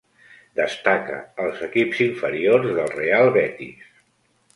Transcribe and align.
Destaca 0.59 1.17
als 1.43 1.61
equips 1.67 1.99
inferiors 2.05 2.65
del 2.79 2.89
Real 2.95 3.31
Betis. 3.37 3.93